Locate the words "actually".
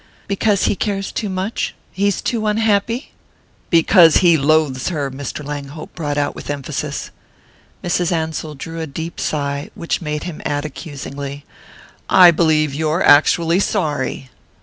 13.03-13.59